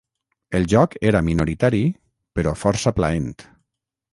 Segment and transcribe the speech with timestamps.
[0.59, 1.83] El joc era minoritari,
[2.39, 3.31] però força plaent.